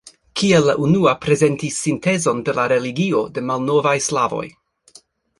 Kiel 0.39 0.63
la 0.67 0.73
unua 0.85 1.11
prezentis 1.25 1.75
sintezon 1.87 2.41
de 2.47 2.55
la 2.59 2.65
religio 2.71 3.21
de 3.35 3.43
malnovaj 3.51 3.93
slavoj. 4.07 4.43